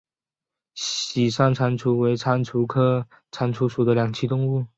[0.73, 4.65] 喜山蟾蜍为蟾蜍科蟾蜍属的两栖动物。